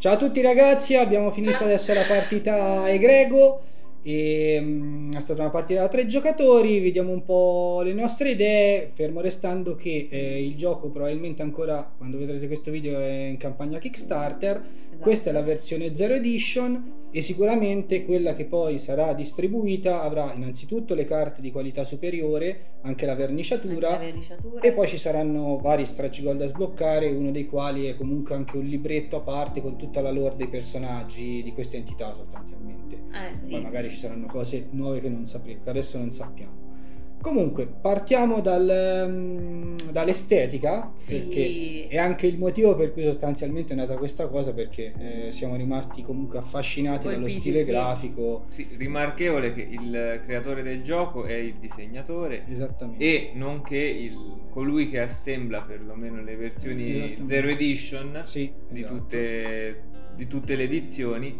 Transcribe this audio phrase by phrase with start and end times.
[0.00, 3.60] Ciao a tutti ragazzi, abbiamo finito adesso la partita Egrego
[4.00, 8.86] e, um, è stata una partita da tre giocatori, vediamo un po' le nostre idee,
[8.90, 13.80] fermo restando che eh, il gioco probabilmente ancora, quando vedrete questo video, è in campagna
[13.80, 14.62] Kickstarter,
[14.98, 15.02] esatto.
[15.02, 20.94] questa è la versione Zero Edition e sicuramente quella che poi sarà distribuita avrà innanzitutto
[20.94, 25.56] le carte di qualità superiore, anche la verniciatura, anche la verniciatura e poi ci saranno
[25.58, 29.62] vari stretch goal da sbloccare, uno dei quali è comunque anche un libretto a parte
[29.62, 32.96] con tutta la lore dei personaggi di queste entità sostanzialmente.
[33.12, 33.52] Eh, sì.
[33.52, 36.66] Poi magari ci saranno cose nuove che non sapremo, che adesso non sappiamo.
[37.20, 41.18] Comunque, partiamo dal, um, dall'estetica, sì.
[41.18, 45.56] perché è anche il motivo per cui sostanzialmente è nata questa cosa, perché eh, siamo
[45.56, 47.70] rimasti comunque affascinati Colpiti, dallo stile sì.
[47.70, 48.44] grafico.
[48.48, 53.04] Sì, rimarchevole che il creatore del gioco è il disegnatore Esattamente.
[53.04, 54.16] e nonché il,
[54.50, 57.16] colui che assembla perlomeno le versioni.
[57.22, 58.94] Zero Edition Sì, di, esatto.
[58.94, 59.82] tutte,
[60.14, 61.36] di tutte le edizioni.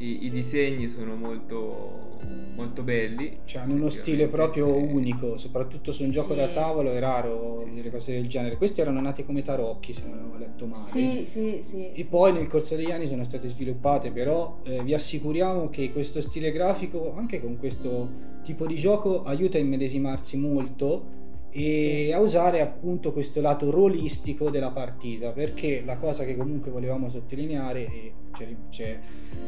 [0.00, 2.18] I, i disegni sono molto,
[2.54, 3.40] molto belli.
[3.44, 6.36] Cioè, hanno uno stile proprio unico, soprattutto su un gioco Sì.
[6.36, 7.90] da tavolo è raro Sì, vedere sì.
[7.90, 8.56] cose del genere.
[8.56, 10.82] Questi erano nati come tarocchi, se non avevo letto male.
[10.82, 11.90] Sì, sì, sì.
[11.90, 16.22] E poi nel corso degli anni sono state sviluppate, però eh, vi assicuriamo che questo
[16.22, 18.08] stile grafico, anche con questo
[18.42, 21.18] tipo di gioco, aiuta a immedesimarsi molto
[21.52, 22.12] e Sì.
[22.12, 27.84] a usare appunto questo lato ruolistico della partita, perché la cosa che comunque volevamo sottolineare
[27.86, 28.12] e
[28.44, 28.98] c'è, c'è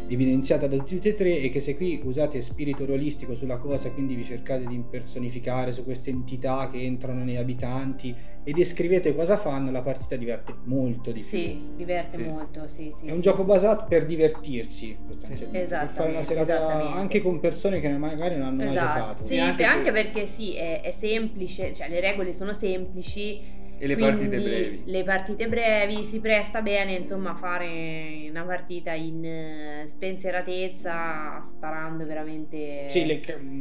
[0.08, 4.14] evidenziata da tutti e tre è che se qui usate spirito ruolistico sulla cosa, quindi
[4.14, 9.70] vi cercate di impersonificare su queste entità che entrano negli abitanti e descrivete cosa fanno,
[9.70, 11.28] la partita diverte molto di più.
[11.28, 12.22] Sì, diverte Sì.
[12.24, 13.06] molto, sì, sì.
[13.06, 13.46] È un sì, gioco sì.
[13.46, 18.48] basato per divertirsi, sostanzialmente, per Esattamente, fare una serata anche con persone che magari non
[18.48, 18.98] hanno mai Esatto.
[18.98, 19.24] giocato.
[19.24, 23.60] Sì, E anche anche per- perché sì, è, è semplice, cioè le regole sono semplici.
[23.82, 24.82] E le quindi partite brevi.
[24.84, 32.06] Le partite brevi si presta bene, insomma, a fare una partita in eh, spensieratezza, sparando
[32.06, 33.20] veramente Sì, le,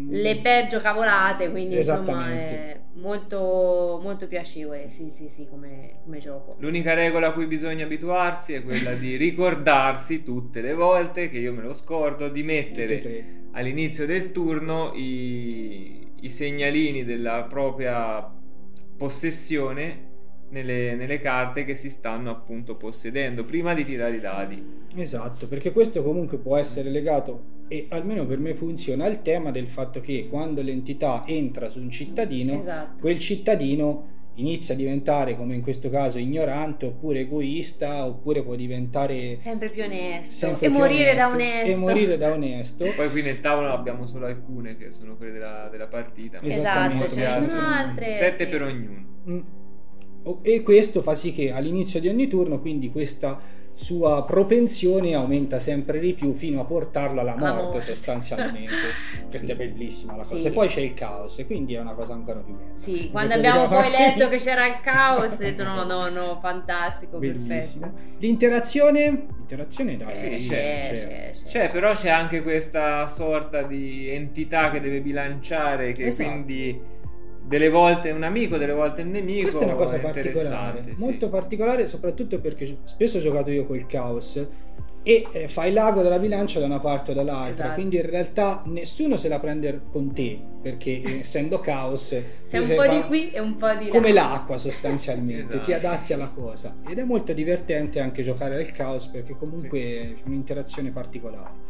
[0.09, 2.55] le peggio cavolate, quindi insomma Esattamente.
[2.55, 6.55] è molto, molto piacevole, sì, sì, sì, come, come gioco.
[6.59, 11.51] L'unica regola a cui bisogna abituarsi è quella di ricordarsi tutte le volte che io
[11.51, 18.31] me lo scordo di mettere all'inizio del turno i, i segnalini della propria
[18.97, 20.09] possessione
[20.51, 24.79] nelle, nelle carte che si stanno appunto possedendo prima di tirare i dadi.
[24.95, 29.67] Esatto, perché questo comunque può essere legato e almeno per me funziona al tema del
[29.67, 32.99] fatto che quando l'entità entra su un cittadino, Esatto.
[32.99, 39.35] quel cittadino inizia a diventare, come in questo caso, ignorante oppure egoista, oppure può diventare
[39.35, 40.33] Sempre più onesto.
[40.47, 41.71] sempre e più morire da onesto, onesto.
[41.71, 42.85] E morire da onesto.
[42.95, 46.39] Poi qui nel tavolo abbiamo solo alcune che sono quelle della, della partita.
[46.41, 48.11] Esatto, Esattamente, ce ne sono altre.
[48.13, 48.49] Sette sì.
[48.49, 49.05] per ognuno.
[49.29, 49.39] Mm.
[50.43, 53.39] E questo fa sì che all'inizio di ogni turno, quindi questa
[53.73, 57.79] sua propensione aumenta sempre di più fino a portarlo alla morte, morte.
[57.81, 58.73] sostanzialmente.
[59.29, 59.51] Questa Sì.
[59.53, 60.37] è bellissima la cosa.
[60.37, 60.47] Sì.
[60.47, 62.75] E poi c'è il caos, e quindi è una cosa ancora più bella.
[62.75, 66.37] Sì, quando abbiamo poi parte- letto che c'era il caos, ho detto no, no, no,
[66.43, 67.87] fantastico, Bellissimo.
[67.91, 68.15] perfetto.
[68.19, 70.93] L'interazione, l'interazione dai, sì, c'è, c'è.
[70.93, 71.43] c'è, c'è.
[71.45, 76.29] C'è, però c'è anche questa sorta di entità che deve bilanciare, che Esatto.
[76.29, 76.79] quindi
[77.43, 79.43] delle volte è un amico, delle volte è un nemico.
[79.43, 80.29] Questa è una cosa particolare,
[80.79, 81.01] interessante, sì.
[81.01, 84.45] molto particolare, soprattutto perché spesso ho giocato io col caos
[85.03, 87.73] e eh, fai l'ago della bilancia da una parte o dall'altra, Esatto.
[87.73, 92.09] quindi in realtà nessuno se la prende con te, perché eh, essendo caos
[92.43, 93.89] Sei un sei po' di qui e un po' di là.
[93.89, 95.87] come l'acqua sostanzialmente, ti Esatto.
[95.87, 100.91] adatti alla cosa ed è molto divertente anche giocare al caos perché comunque c'è un'interazione
[100.91, 101.69] particolare.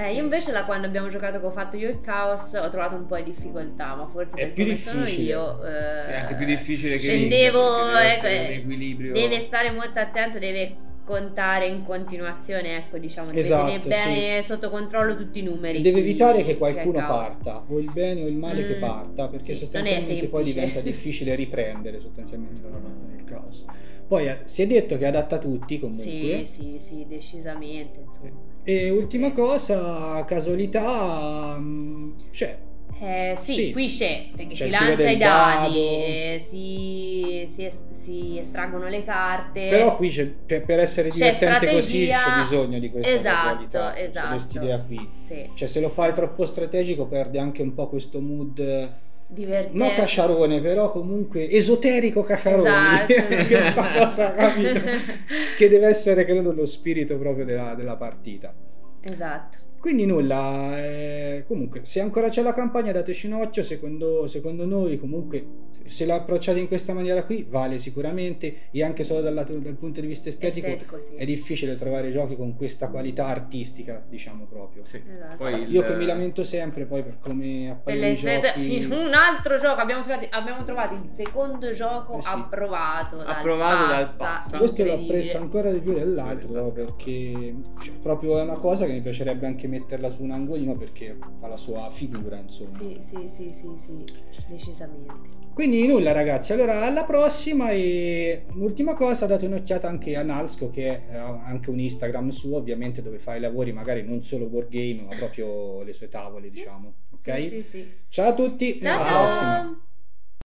[0.00, 2.94] Eh, io invece da quando abbiamo giocato che ho fatto io il caos ho trovato
[2.94, 5.22] un po' di difficoltà, ma forse È più difficile.
[5.22, 5.62] io...
[5.62, 9.12] eh, Sì, è anche più difficile che Scendevo, ecco, eh, equilibrio.
[9.12, 10.74] deve stare molto attento, deve
[11.10, 15.78] contare in continuazione, ecco, diciamo, deve Esatto, tenere bene sotto controllo tutti i numeri.
[15.78, 17.38] E deve evitare che qualcuno è il caos.
[17.38, 20.80] parta, o il bene o il male che Mm, parta, perché sì, sostanzialmente poi diventa
[20.80, 23.64] difficile riprendere sostanzialmente dalla parte del caos.
[24.06, 26.02] Poi eh, si è detto che è adatta a tutti comunque.
[26.04, 28.00] Sì, sì, sì, decisamente.
[28.06, 28.30] Insomma.
[28.62, 29.32] E Sì, ultima sì.
[29.32, 32.58] cosa, casualità, mm, cioè,
[33.02, 33.72] Eh, sì, Sì.
[33.72, 39.68] qui c'è, perché C'è si lancia i dadi, si, si es- si estraggono le carte.
[39.68, 40.10] però qui
[40.44, 44.28] per, per essere divertente così c'è bisogno di questa Esatto, casualità, esatto.
[44.28, 45.10] quest'idea qui.
[45.24, 48.92] Sì, Cioè se lo fai troppo strategico perde anche un po' questo mood,
[49.28, 49.78] divertente.
[49.78, 53.46] non cacciarone, però comunque esoterico cacciarone, Esatto.
[53.48, 54.80] questa cosa, capito?
[55.56, 58.52] che deve essere credo lo spirito proprio della, della partita.
[59.00, 59.56] Esatto.
[59.80, 64.98] Quindi nulla, eh, comunque se ancora c'è la campagna dateci un occhio, secondo, secondo noi
[65.00, 69.56] comunque se la approcciate in questa maniera qui vale sicuramente e anche solo dal, lato-
[69.56, 71.14] dal punto di vista estetico, Estetico, sì.
[71.14, 74.84] è difficile trovare giochi con questa qualità artistica, diciamo proprio.
[74.84, 75.02] Sì.
[75.10, 75.36] Esatto.
[75.44, 78.84] Poi il- Io che mi lamento sempre poi per come appaiono giochi...
[78.92, 82.28] un altro gioco abbiamo, trovato- abbiamo trovato il secondo gioco Eh sì.
[82.30, 84.58] approvato dal Approvato dal Passa.
[84.58, 89.00] Questo lo apprezzo ancora di più dell'altro perché cioè, proprio è una cosa che mi
[89.00, 92.68] piacerebbe anche metterla su un angolino perché fa la sua figura insomma.
[92.70, 94.04] Sì, sì, sì, sì, sì,
[94.48, 95.38] decisamente.
[95.54, 101.00] Quindi nulla ragazzi, allora alla prossima e un'ultima cosa, date un'occhiata anche a Nalsco che
[101.10, 105.14] ha anche un Instagram suo ovviamente dove fa i lavori magari non solo wargame ma
[105.16, 107.36] proprio le sue tavole diciamo, ok?
[107.36, 107.92] Sì, sì, sì.
[108.08, 109.18] Ciao a tutti, Ciao, alla ciao.
[109.18, 109.84] prossima!